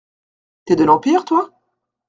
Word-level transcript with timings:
T'es 0.65 0.75
de 0.75 0.83
l'Empire, 0.83 1.25
toi? 1.25 1.51